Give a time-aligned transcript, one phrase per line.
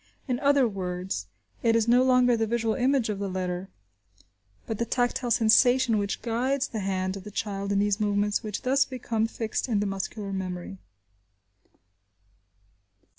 [0.27, 1.27] In other words,
[1.61, 3.69] it is no longer the visual image of the letter,
[4.65, 8.63] but the tactile sensation, which guides the hand of the child in these movements, which
[8.63, 10.79] thus become fixed in the muscular memory.